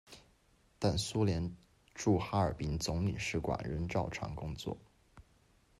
[0.79, 1.55] 但苏联
[1.93, 4.75] 驻哈尔滨总领事馆仍照常工作。